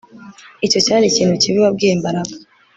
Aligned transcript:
Icyo 0.65 0.79
cyari 0.85 1.05
ikintu 1.07 1.33
kibi 1.41 1.57
wabwiye 1.63 1.93
Mbaraga 1.99 2.33